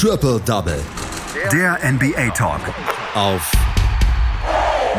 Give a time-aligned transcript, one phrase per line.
[0.00, 0.80] Triple Double.
[1.50, 2.60] Der NBA Talk.
[3.16, 3.50] Auf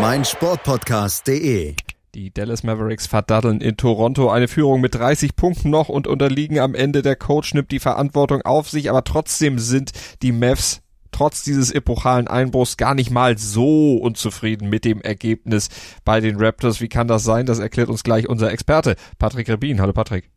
[0.02, 1.74] meinsportpodcast.de.
[2.16, 6.76] Die Dallas Mavericks verdaddeln in Toronto eine Führung mit 30 Punkten noch und unterliegen am
[6.76, 7.02] Ende.
[7.02, 12.28] Der Coach nimmt die Verantwortung auf sich, aber trotzdem sind die Mavs trotz dieses epochalen
[12.28, 15.70] Einbruchs gar nicht mal so unzufrieden mit dem Ergebnis
[16.04, 16.82] bei den Raptors.
[16.82, 17.46] Wie kann das sein?
[17.46, 19.80] Das erklärt uns gleich unser Experte Patrick Rebin.
[19.80, 20.30] Hallo Patrick.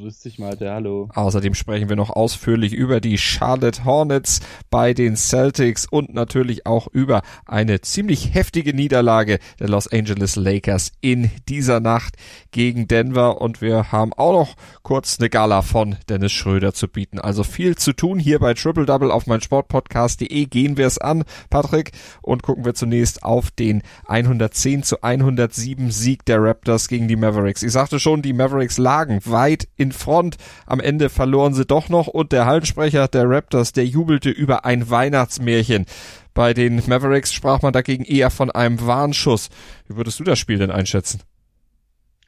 [0.00, 1.10] Grüß dich, Malte, hallo.
[1.14, 4.40] Außerdem sprechen wir noch ausführlich über die Charlotte Hornets
[4.70, 10.92] bei den Celtics und natürlich auch über eine ziemlich heftige Niederlage der Los Angeles Lakers
[11.02, 12.16] in dieser Nacht
[12.50, 17.18] gegen Denver und wir haben auch noch kurz eine Gala von Dennis Schröder zu bieten.
[17.18, 20.46] Also viel zu tun hier bei Triple Double auf mein Sportpodcast.de.
[20.46, 26.24] Gehen wir es an, Patrick, und gucken wir zunächst auf den 110 zu 107 Sieg
[26.24, 27.62] der Raptors gegen die Mavericks.
[27.62, 30.36] Ich sagte schon, die Mavericks lagen weit in Front.
[30.66, 34.90] Am Ende verloren sie doch noch und der Hallensprecher der Raptors, der jubelte über ein
[34.90, 35.86] Weihnachtsmärchen.
[36.34, 39.50] Bei den Mavericks sprach man dagegen eher von einem Warnschuss.
[39.88, 41.22] Wie würdest du das Spiel denn einschätzen?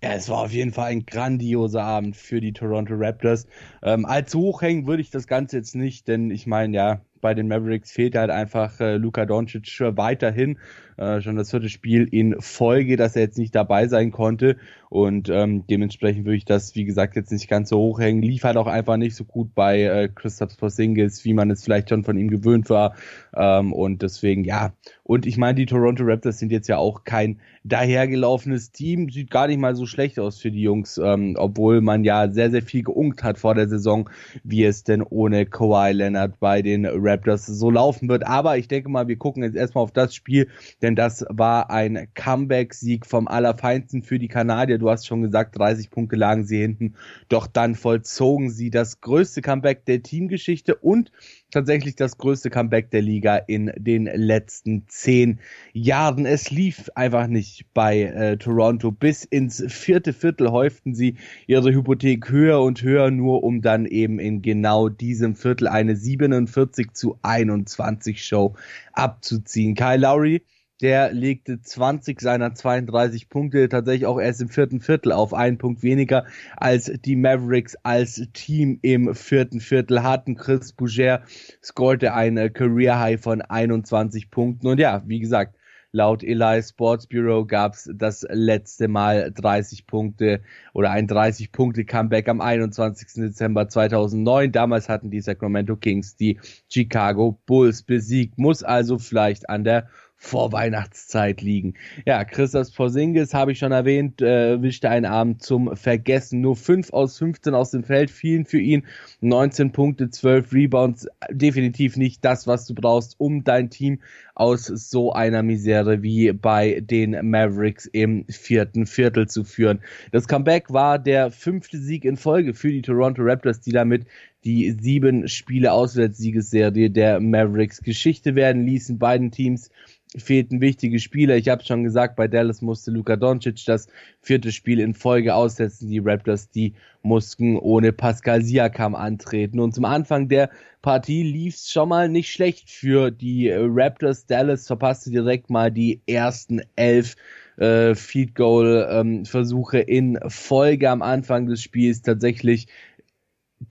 [0.02, 3.46] Ja, es war auf jeden Fall ein grandioser Abend für die Toronto Raptors.
[3.84, 7.34] Ähm, allzu hoch hängen würde ich das Ganze jetzt nicht, denn ich meine, ja, bei
[7.34, 10.58] den Mavericks fehlt halt einfach äh, Luka Doncic weiterhin
[10.96, 14.56] äh, schon das vierte Spiel in Folge, dass er jetzt nicht dabei sein konnte.
[14.92, 18.20] Und ähm, dementsprechend würde ich das, wie gesagt, jetzt nicht ganz so hochhängen.
[18.20, 21.88] Lief halt auch einfach nicht so gut bei äh, Christoph Porzingis, wie man es vielleicht
[21.88, 22.94] schon von ihm gewöhnt war.
[23.34, 24.74] Ähm, und deswegen, ja.
[25.02, 29.08] Und ich meine, die Toronto Raptors sind jetzt ja auch kein dahergelaufenes Team.
[29.08, 32.50] Sieht gar nicht mal so schlecht aus für die Jungs, ähm, obwohl man ja sehr,
[32.50, 34.10] sehr viel geunkt hat vor der Saison,
[34.44, 38.26] wie es denn ohne Kawhi Leonard bei den Raptors so laufen wird.
[38.26, 40.48] Aber ich denke mal, wir gucken jetzt erstmal auf das Spiel,
[40.82, 44.78] denn das war ein Comeback-Sieg vom Allerfeinsten für die Kanadier.
[44.78, 46.94] Du hast schon gesagt, 30 Punkte lagen sie hinten,
[47.28, 51.12] doch dann vollzogen sie das größte Comeback der Teamgeschichte und
[51.52, 55.38] tatsächlich das größte Comeback der Liga in den letzten zehn
[55.72, 56.26] Jahren.
[56.26, 58.90] Es lief einfach nicht bei äh, Toronto.
[58.90, 61.16] Bis ins vierte Viertel häuften sie
[61.46, 66.92] ihre Hypothek höher und höher, nur um dann eben in genau diesem Viertel eine 47
[66.92, 68.54] zu 21 Show
[68.92, 69.74] abzuziehen.
[69.74, 70.42] Kyle Lowry
[70.82, 75.82] der legte 20 seiner 32 Punkte tatsächlich auch erst im vierten Viertel auf einen Punkt
[75.82, 76.26] weniger
[76.56, 80.34] als die Mavericks als Team im vierten Viertel hatten.
[80.34, 81.22] Chris Bouger
[81.62, 85.56] scorte ein Career High von 21 Punkten und ja, wie gesagt,
[85.94, 90.40] Laut Eli Sports Bureau gab es das letzte Mal 30 Punkte
[90.72, 93.08] oder ein 30 Punkte Comeback am 21.
[93.16, 94.52] Dezember 2009.
[94.52, 98.38] Damals hatten die Sacramento Kings die Chicago Bulls besiegt.
[98.38, 99.86] Muss also vielleicht an der
[100.22, 101.74] Vorweihnachtszeit liegen.
[102.06, 106.40] Ja, Christoph Porzingis habe ich schon erwähnt, äh, wischte einen Abend zum Vergessen.
[106.40, 108.84] Nur 5 aus 15 aus dem Feld fielen für ihn.
[109.20, 111.08] 19 Punkte, 12 Rebounds.
[111.28, 113.98] Definitiv nicht das, was du brauchst, um dein Team
[114.34, 119.80] aus so einer Misere wie bei den Mavericks im vierten Viertel zu führen.
[120.12, 124.06] Das Comeback war der fünfte Sieg in Folge für die Toronto Raptors, die damit
[124.44, 128.98] die sieben Spiele Auswärtssiegesserie der Mavericks Geschichte werden ließen.
[128.98, 129.70] Beiden Teams
[130.16, 131.36] fehlten wichtige Spieler.
[131.36, 133.88] Ich habe schon gesagt, bei Dallas musste Luka Doncic das
[134.20, 135.88] vierte Spiel in Folge aussetzen.
[135.88, 139.58] Die Raptors, die mussten ohne Pascal Siakam antreten.
[139.58, 140.50] Und zum Anfang der
[140.82, 144.26] Partie lief es schon mal nicht schlecht für die Raptors.
[144.26, 147.16] Dallas verpasste direkt mal die ersten elf
[147.56, 152.66] äh, Feed Goal ähm, Versuche in Folge am Anfang des Spiels tatsächlich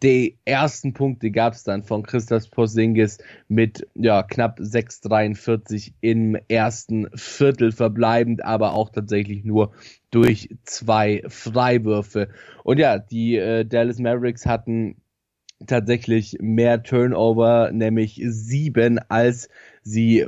[0.03, 7.07] die ersten Punkte gab es dann von Christoph Porzingis mit ja, knapp 6,43 im ersten
[7.13, 9.73] Viertel verbleibend, aber auch tatsächlich nur
[10.09, 12.29] durch zwei Freiwürfe.
[12.63, 15.01] Und ja, die äh, Dallas Mavericks hatten
[15.67, 19.49] tatsächlich mehr Turnover, nämlich sieben, als
[19.83, 20.25] sie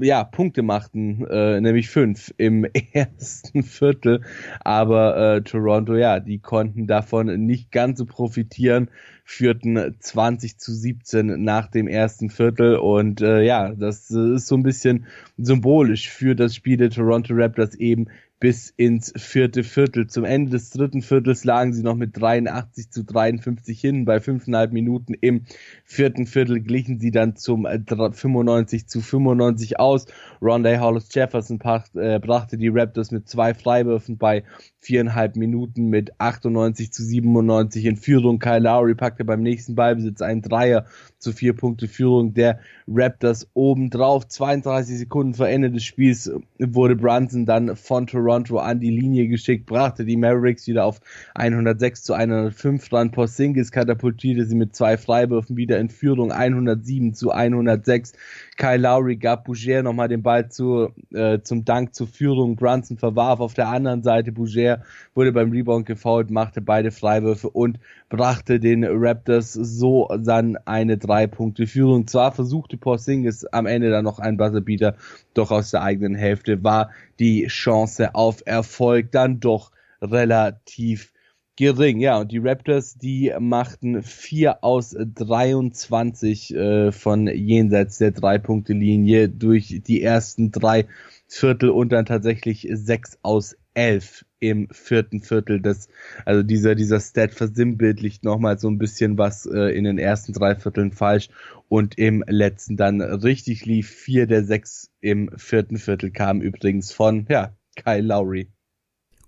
[0.00, 4.22] ja, Punkte machten, äh, nämlich fünf im ersten Viertel.
[4.60, 8.88] Aber äh, Toronto, ja, die konnten davon nicht ganz so profitieren,
[9.24, 12.76] führten 20 zu 17 nach dem ersten Viertel.
[12.76, 15.06] Und äh, ja, das ist so ein bisschen
[15.36, 18.06] symbolisch für das Spiel der Toronto Raptors eben
[18.38, 20.08] bis ins vierte Viertel.
[20.08, 24.04] Zum Ende des dritten Viertels lagen sie noch mit 83 zu 53 hin.
[24.04, 25.44] Bei fünfeinhalb Minuten im
[25.84, 30.06] vierten Viertel glichen sie dann zum 95 äh, zu 95 aus.
[30.42, 31.58] Rondé Hollis Jefferson
[31.94, 34.44] äh, brachte die Raptors mit zwei Freiwürfen bei
[34.80, 38.38] viereinhalb Minuten mit 98 zu 97 in Führung.
[38.38, 40.84] Kyle Lowry packte beim nächsten Ballbesitz einen Dreier
[41.18, 44.28] zu vier Punkte Führung der Raptors obendrauf.
[44.28, 49.28] 32 Sekunden vor Ende des Spiels wurde Brunson dann von Toronto Toronto an die Linie
[49.28, 51.00] geschickt, brachte die Mavericks wieder auf
[51.36, 53.12] 106 zu 105 ran.
[53.12, 58.14] Porzingis katapultierte sie mit zwei Freiwürfen wieder in Führung 107 zu 106.
[58.56, 62.56] Kyle Lowry gab Bouger nochmal den Ball zu, äh, zum Dank zur Führung.
[62.56, 64.32] Brunson verwarf auf der anderen Seite.
[64.32, 64.82] Bouger
[65.14, 72.06] wurde beim Rebound gefoult, machte beide Freiwürfe und brachte den Raptors so dann eine Drei-Punkte-Führung.
[72.06, 74.96] Zwar versuchte Porzingis am Ende dann noch ein Buzzerbeater,
[75.34, 79.70] doch aus der eigenen Hälfte war die Chance auf Erfolg dann doch
[80.00, 81.12] relativ
[81.56, 82.00] gering.
[82.00, 89.80] Ja, und die Raptors, die machten vier aus 23 äh, von jenseits der Drei-Punkte-Linie durch
[89.86, 90.86] die ersten drei
[91.28, 95.60] Viertel und dann tatsächlich sechs aus elf im vierten Viertel.
[95.60, 95.88] Das,
[96.24, 100.54] also dieser, dieser Stat versinnbildlicht nochmal so ein bisschen was äh, in den ersten drei
[100.54, 101.28] Vierteln falsch
[101.68, 103.88] und im letzten dann richtig lief.
[103.88, 108.48] Vier der sechs im vierten Viertel kamen übrigens von, ja, Kyle Lowry.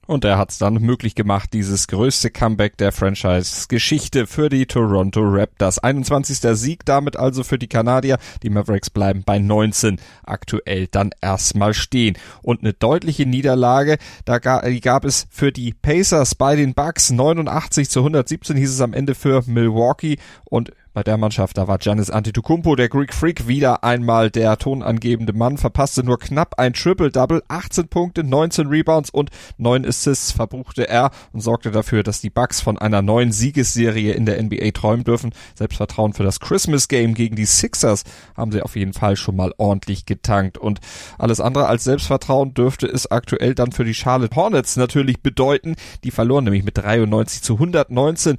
[0.08, 5.20] Und er hat es dann möglich gemacht, dieses größte Comeback der Franchise-Geschichte für die Toronto
[5.22, 5.78] Raptors.
[5.81, 6.38] 21.
[6.58, 8.16] Sieg damit also für die Kanadier.
[8.43, 12.16] Die Mavericks bleiben bei 19 aktuell dann erstmal stehen.
[12.40, 18.00] Und eine deutliche Niederlage, da gab es für die Pacers bei den Bucks 89 zu
[18.00, 20.16] 117 hieß es am Ende für Milwaukee
[20.46, 21.58] und bei der Mannschaft.
[21.58, 26.58] Da war Giannis Antetokounmpo, der Greek Freak, wieder einmal der tonangebende Mann, verpasste nur knapp
[26.58, 32.20] ein Triple-Double, 18 Punkte, 19 Rebounds und 9 Assists verbuchte er und sorgte dafür, dass
[32.20, 35.32] die Bucks von einer neuen Siegesserie in der NBA träumen dürfen.
[35.55, 38.05] Selbstvertrauen für das Christmas Game gegen die Sixers
[38.37, 40.81] haben sie auf jeden Fall schon mal ordentlich getankt und
[41.19, 45.76] alles andere als Selbstvertrauen dürfte es aktuell dann für die Charlotte Hornets natürlich bedeuten.
[46.05, 48.37] Die verloren nämlich mit 93 zu 119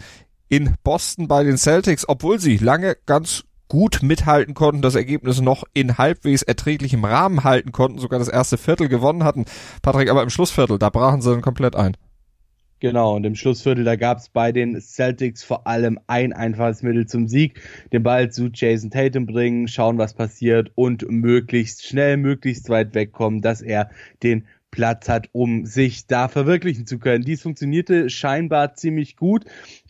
[0.50, 5.64] in Boston bei den Celtics, obwohl sie lange ganz gut mithalten konnten, das Ergebnis noch
[5.74, 9.46] in halbwegs erträglichem Rahmen halten konnten, sogar das erste Viertel gewonnen hatten.
[9.82, 11.96] Patrick, aber im Schlussviertel, da brachen sie dann komplett ein.
[12.82, 17.08] Genau, und im Schlussviertel, da gab es bei den Celtics vor allem ein einfaches Mittel
[17.08, 17.62] zum Sieg.
[17.92, 23.42] Den Ball zu Jason Tatum bringen, schauen, was passiert und möglichst schnell, möglichst weit wegkommen,
[23.42, 23.90] dass er
[24.24, 27.24] den Platz hat, um sich da verwirklichen zu können.
[27.24, 29.46] Dies funktionierte scheinbar ziemlich gut.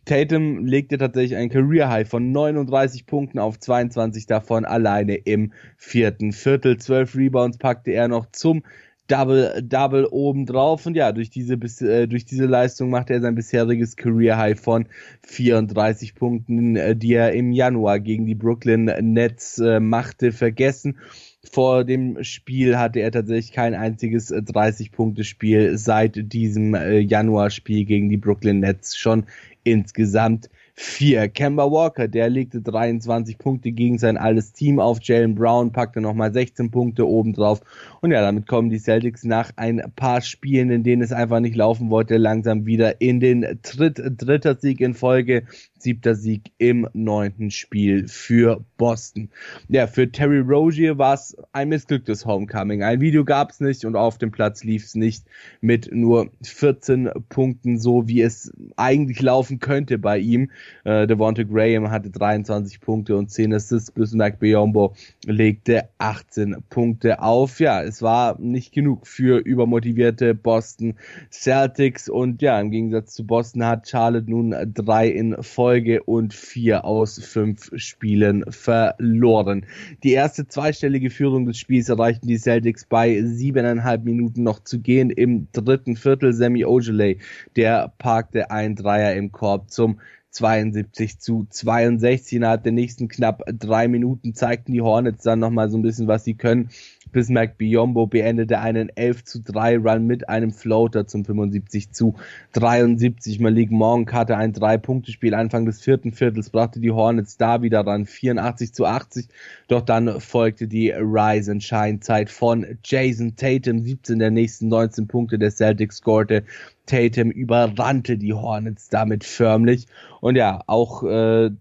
[0.05, 6.31] Tatum legte tatsächlich ein Career High von 39 Punkten auf 22 davon alleine im vierten
[6.31, 6.77] Viertel.
[6.77, 8.63] 12 Rebounds packte er noch zum
[9.09, 13.95] Double Double obendrauf und ja, durch diese äh, durch diese Leistung machte er sein bisheriges
[13.95, 14.87] Career High von
[15.23, 20.97] 34 Punkten, äh, die er im Januar gegen die Brooklyn Nets äh, machte, vergessen.
[21.43, 28.59] Vor dem Spiel hatte er tatsächlich kein einziges 30-Punkte-Spiel seit diesem Januar-Spiel gegen die Brooklyn
[28.59, 29.25] Nets schon
[29.63, 31.27] insgesamt vier.
[31.27, 34.99] Kemba Walker, der legte 23 Punkte gegen sein altes Team auf.
[35.01, 37.61] Jalen Brown packte nochmal 16 Punkte obendrauf.
[38.01, 41.55] Und ja, damit kommen die Celtics nach ein paar Spielen, in denen es einfach nicht
[41.55, 45.43] laufen wollte, langsam wieder in den Dritt, dritter Sieg in Folge
[45.81, 49.29] siebter Sieg im neunten Spiel für Boston.
[49.67, 52.83] Ja, für Terry Rozier war es ein missglücktes Homecoming.
[52.83, 55.25] Ein Video gab es nicht und auf dem Platz lief es nicht
[55.61, 60.51] mit nur 14 Punkten, so wie es eigentlich laufen könnte bei ihm.
[60.83, 67.21] Äh, Devonta Graham hatte 23 Punkte und 10 Assists, bis Mac Biombo legte 18 Punkte
[67.21, 67.59] auf.
[67.59, 70.95] Ja, es war nicht genug für übermotivierte Boston
[71.31, 76.33] Celtics und ja, im Gegensatz zu Boston hat Charlotte nun drei in Folge Folge und
[76.33, 79.67] vier aus fünf Spielen verloren.
[80.01, 85.11] Die erste zweistellige Führung des Spiels erreichten die Celtics bei siebeneinhalb Minuten noch zu gehen
[85.11, 86.33] im dritten Viertel.
[86.33, 87.19] Sammy Ojeley,
[87.55, 89.99] der parkte ein Dreier im Korb zum
[90.31, 92.37] 72 zu 62.
[92.37, 96.23] Innerhalb der nächsten knapp drei Minuten zeigten die Hornets dann nochmal so ein bisschen, was
[96.23, 96.69] sie können.
[97.11, 102.15] Bismarck Biombo beendete einen 11 zu 3 Run mit einem Floater zum 75 zu
[102.53, 103.39] 73.
[103.39, 108.05] Malik Monk hatte ein 3-Punkte-Spiel Anfang des vierten Viertels, brachte die Hornets da wieder ran
[108.05, 109.27] 84 zu 80.
[109.67, 115.07] Doch dann folgte die Rise and Shine Zeit von Jason Tatum, 17 der nächsten 19
[115.07, 116.43] Punkte der Celtics scorte.
[116.89, 119.85] Tatum überrannte die Hornets damit förmlich.
[120.21, 121.51] Und ja, auch äh,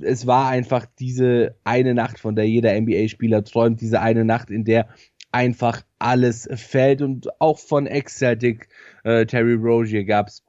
[0.00, 4.64] es war einfach diese eine Nacht, von der jeder NBA-Spieler träumt, diese eine Nacht, in
[4.64, 4.88] der
[5.38, 7.00] einfach alles fällt.
[7.00, 8.68] Und auch von Ex-Celtic
[9.04, 10.42] äh, Terry Rozier gab es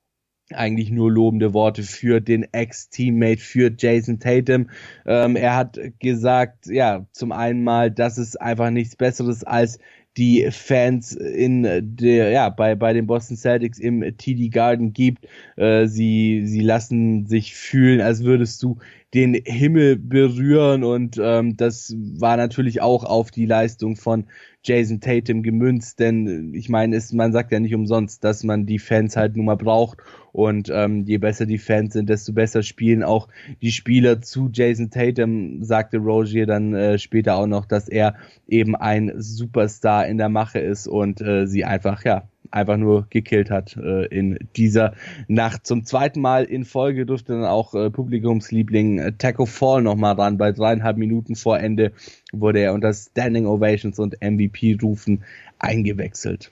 [0.51, 4.71] eigentlich nur lobende Worte für den Ex-Teammate, für Jason Tatum.
[5.05, 9.77] Ähm, er hat gesagt, ja, zum einen mal, dass es einfach nichts Besseres als
[10.17, 15.27] die Fans in der, ja, bei, bei den Boston Celtics im TD Garden gibt.
[15.55, 18.79] Äh, sie, sie lassen sich fühlen, als würdest du
[19.13, 24.25] den Himmel berühren und ähm, das war natürlich auch auf die Leistung von
[24.63, 29.15] Jason Tatum gemünzt, denn ich meine, man sagt ja nicht umsonst, dass man die Fans
[29.15, 29.99] halt nun mal braucht.
[30.31, 33.29] Und ähm, je besser die Fans sind, desto besser spielen auch
[33.61, 38.15] die Spieler zu Jason Tatum, sagte Rogier dann äh, später auch noch, dass er
[38.47, 43.49] eben ein Superstar in der Mache ist und äh, sie einfach, ja, einfach nur gekillt
[43.49, 44.93] hat äh, in dieser
[45.27, 45.65] Nacht.
[45.65, 50.37] Zum zweiten Mal in Folge durfte dann auch äh, Publikumsliebling äh, Taco Fall nochmal ran.
[50.37, 51.91] Bei dreieinhalb Minuten vor Ende
[52.31, 55.23] wurde er unter Standing Ovations und MVP-Rufen
[55.59, 56.51] eingewechselt.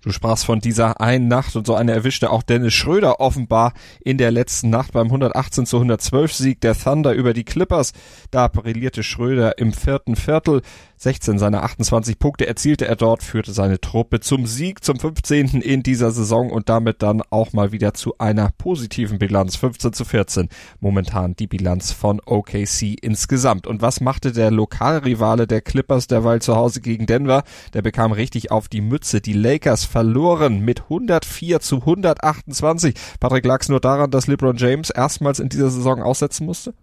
[0.00, 4.16] Du sprachst von dieser einen Nacht und so eine erwischte auch Dennis Schröder offenbar in
[4.16, 7.92] der letzten Nacht beim 118 zu 112 Sieg der Thunder über die Clippers.
[8.30, 10.62] Da brillierte Schröder im vierten Viertel.
[10.98, 15.60] 16 seiner 28 Punkte erzielte er dort, führte seine Truppe zum Sieg, zum 15.
[15.60, 19.56] in dieser Saison und damit dann auch mal wieder zu einer positiven Bilanz.
[19.56, 20.48] 15 zu 14
[20.80, 23.66] momentan die Bilanz von OKC insgesamt.
[23.66, 27.44] Und was machte der Lokalrivale der Clippers derweil zu Hause gegen Denver?
[27.74, 29.20] Der bekam richtig auf die Mütze.
[29.20, 32.94] Die Lakers verloren mit 104 zu 128.
[33.18, 36.74] Patrick, lag's nur daran, dass LeBron James erstmals in dieser Saison aussetzen musste?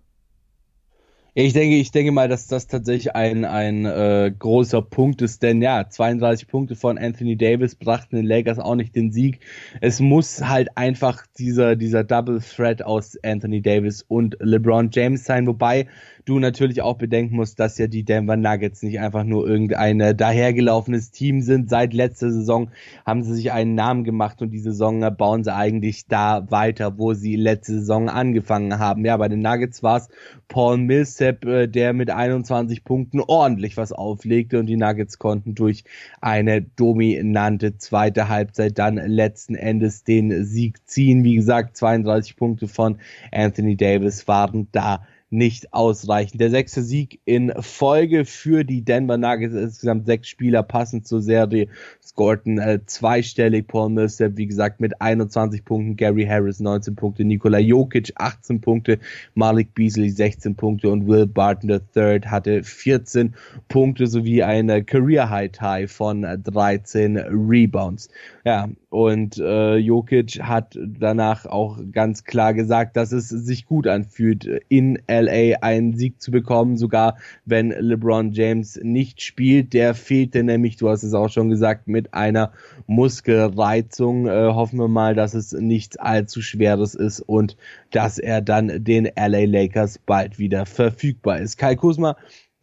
[1.37, 5.61] Ich denke, ich denke mal, dass das tatsächlich ein, ein äh, großer Punkt ist, denn
[5.61, 9.41] ja, 32 Punkte von Anthony Davis brachten den Lakers auch nicht den Sieg.
[9.81, 15.45] Es muss halt einfach dieser, dieser Double Threat aus Anthony Davis und LeBron James sein,
[15.45, 15.87] wobei
[16.25, 21.11] du natürlich auch bedenken musst, dass ja die Denver Nuggets nicht einfach nur irgendein dahergelaufenes
[21.11, 21.69] Team sind.
[21.69, 22.71] Seit letzter Saison
[23.05, 27.13] haben sie sich einen Namen gemacht und die Saison bauen sie eigentlich da weiter, wo
[27.13, 29.05] sie letzte Saison angefangen haben.
[29.05, 30.07] Ja, bei den Nuggets war es
[30.47, 35.83] Paul Millsap, äh, der mit 21 Punkten ordentlich was auflegte und die Nuggets konnten durch
[36.21, 41.23] eine dominante zweite Halbzeit dann letzten Endes den Sieg ziehen.
[41.23, 42.97] Wie gesagt, 32 Punkte von
[43.31, 46.39] Anthony Davis waren da nicht ausreichend.
[46.39, 49.55] Der sechste Sieg in Folge für die Denver Nuggets.
[49.55, 51.67] Insgesamt sechs Spieler passend zur Serie
[52.03, 53.67] scorten äh, zweistellig.
[53.67, 55.95] Paul Millsap, wie gesagt, mit 21 Punkten.
[55.95, 57.25] Gary Harris 19 Punkte.
[57.25, 58.99] Nikola Jokic 18 Punkte.
[59.33, 60.89] Malik Beasley 16 Punkte.
[60.89, 63.33] Und Will Barton III hatte 14
[63.67, 68.09] Punkte sowie eine Career High Tie von 13 Rebounds.
[68.45, 74.45] Ja, und äh, Jokic hat danach auch ganz klar gesagt, dass es sich gut anfühlt,
[74.69, 79.73] in LA einen Sieg zu bekommen, sogar wenn LeBron James nicht spielt.
[79.73, 82.51] Der fehlte nämlich, du hast es auch schon gesagt, mit einer
[82.87, 84.27] Muskelreizung.
[84.27, 87.57] Äh, hoffen wir mal, dass es nichts allzu Schweres ist und
[87.91, 91.57] dass er dann den LA Lakers bald wieder verfügbar ist.
[91.57, 92.15] Kai Kusma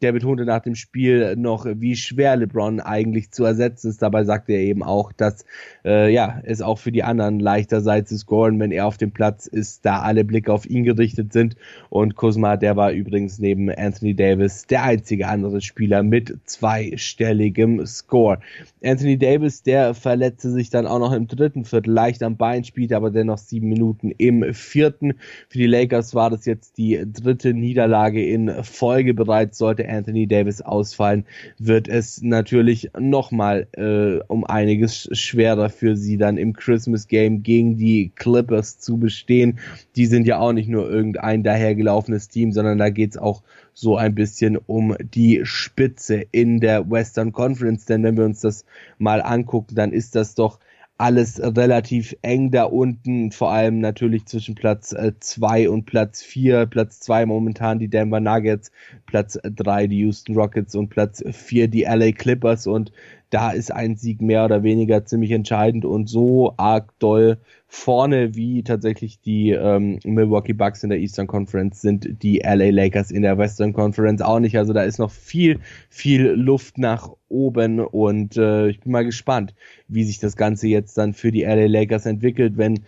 [0.02, 4.02] der betonte nach dem Spiel noch, wie schwer LeBron eigentlich zu ersetzen ist.
[4.02, 5.44] Dabei sagte er eben auch, dass
[5.84, 9.12] äh, ja es auch für die anderen leichter sei zu scoren, wenn er auf dem
[9.12, 11.56] Platz ist, da alle Blicke auf ihn gerichtet sind.
[11.88, 18.40] Und Kuzma, der war übrigens neben Anthony Davis der einzige andere Spieler mit zweistelligem Score.
[18.84, 22.96] Anthony Davis, der verletzte sich dann auch noch im dritten Viertel leicht am Bein, spielte
[22.96, 25.14] aber dennoch sieben Minuten im vierten.
[25.48, 30.60] Für die Lakers war das jetzt die dritte Niederlage in Folge bereits, sollte Anthony Davis
[30.60, 31.24] ausfallen,
[31.58, 37.76] wird es natürlich nochmal äh, um einiges schwerer für sie dann im Christmas Game gegen
[37.76, 39.58] die Clippers zu bestehen.
[39.96, 43.42] Die sind ja auch nicht nur irgendein dahergelaufenes Team, sondern da geht's auch
[43.74, 47.86] so ein bisschen um die Spitze in der Western Conference.
[47.86, 48.64] Denn wenn wir uns das
[48.98, 50.58] mal angucken, dann ist das doch
[50.98, 56.66] alles relativ eng da unten, vor allem natürlich zwischen Platz 2 äh, und Platz 4.
[56.66, 58.70] Platz 2 momentan die Denver Nuggets,
[59.06, 62.92] Platz 3 die Houston Rockets und Platz 4 die LA Clippers und
[63.32, 68.62] da ist ein Sieg mehr oder weniger ziemlich entscheidend und so arg doll vorne wie
[68.62, 73.38] tatsächlich die ähm, Milwaukee Bucks in der Eastern Conference sind die LA Lakers in der
[73.38, 74.58] Western Conference auch nicht.
[74.58, 79.54] Also da ist noch viel, viel Luft nach oben und äh, ich bin mal gespannt,
[79.88, 82.80] wie sich das Ganze jetzt dann für die LA Lakers entwickelt, wenn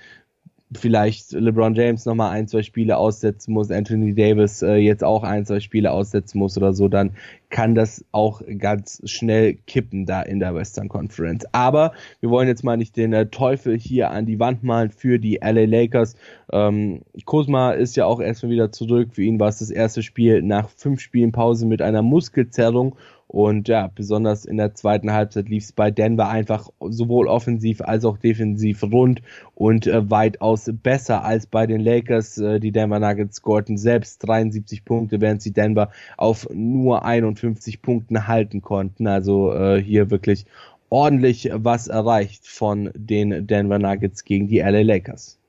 [0.73, 5.45] vielleicht LeBron James nochmal ein, zwei Spiele aussetzen muss, Anthony Davis äh, jetzt auch ein,
[5.47, 7.13] zwei Spiele aussetzen muss oder so, dann
[7.51, 11.45] kann das auch ganz schnell kippen da in der Western Conference.
[11.53, 15.19] Aber wir wollen jetzt mal nicht den äh, Teufel hier an die Wand malen für
[15.19, 16.17] die LA Lakers.
[16.53, 19.11] Ähm, Kuzma ist ja auch erstmal wieder zurück.
[19.13, 22.97] Für ihn war es das erste Spiel nach fünf Spielen Pause mit einer Muskelzerrung
[23.35, 28.05] und ja, besonders in der zweiten Halbzeit lief es bei Denver einfach sowohl offensiv als
[28.05, 29.23] auch defensiv rund
[29.57, 32.39] und äh, weitaus besser als bei den Lakers.
[32.39, 38.29] Äh, die Denver Nuggets scorten selbst 73 Punkte, während sie Denver auf nur 51 Punkten
[38.29, 39.09] halten konnten.
[39.09, 40.47] Also äh, hier wirklich
[40.89, 45.41] ordentlich was erreicht von den Denver Nuggets gegen die LA Lakers.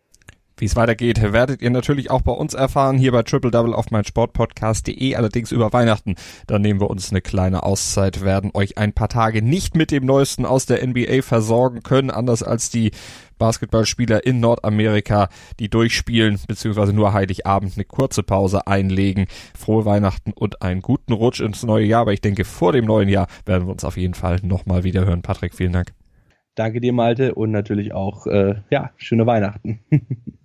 [0.58, 3.92] Wie es weitergeht, werdet ihr natürlich auch bei uns erfahren, hier bei Triple Double auf
[3.92, 6.16] meinsportpodcast.de, allerdings über Weihnachten.
[6.48, 10.06] Dann nehmen wir uns eine kleine Auszeit, werden euch ein paar Tage nicht mit dem
[10.06, 12.92] Neuesten aus der NBA versorgen können, anders als die
[13.38, 15.28] Basketballspieler in Nordamerika,
[15.60, 19.28] die durchspielen, beziehungsweise nur Heiligabend eine kurze Pause einlegen.
[19.58, 23.10] Frohe Weihnachten und einen guten Rutsch ins neue Jahr, aber ich denke, vor dem neuen
[23.10, 25.22] Jahr werden wir uns auf jeden Fall nochmal wieder hören.
[25.22, 25.92] Patrick, vielen Dank.
[26.56, 29.82] Danke dir, Malte, und natürlich auch, äh, ja, schöne Weihnachten.